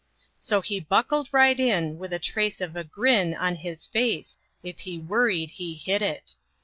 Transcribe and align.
So 0.39 0.61
he 0.61 0.79
buckled 0.79 1.29
right 1.31 1.59
in 1.59 1.99
with 1.99 2.09
the 2.09 2.17
trace 2.17 2.59
of 2.59 2.75
a 2.75 2.83
grin 2.83 3.35
On 3.35 3.55
his 3.57 3.85
face. 3.85 4.39
If 4.63 4.79
he 4.79 4.97
worried 4.97 5.51
he 5.51 5.75
hid 5.75 6.01
it. 6.01 6.33